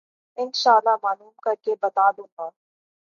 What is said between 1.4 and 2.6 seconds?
کر کے بتا دوں گا۔